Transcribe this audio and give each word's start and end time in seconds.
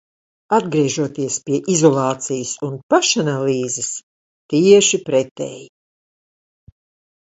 Atgriežoties 0.57 1.37
pie 1.49 1.59
izolācijas 1.75 2.55
un 2.69 2.75
pašanalīzes. 2.95 3.95
Tieši 4.57 5.05
pretēji. 5.09 5.67